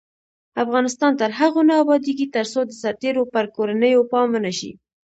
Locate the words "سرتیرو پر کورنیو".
2.81-4.07